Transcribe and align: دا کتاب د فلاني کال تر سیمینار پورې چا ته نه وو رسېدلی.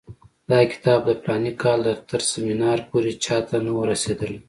دا 0.51 0.59
کتاب 0.71 0.99
د 1.05 1.11
فلاني 1.21 1.53
کال 1.63 1.81
تر 2.09 2.21
سیمینار 2.31 2.77
پورې 2.89 3.11
چا 3.25 3.37
ته 3.47 3.55
نه 3.65 3.71
وو 3.73 3.89
رسېدلی. 3.91 4.37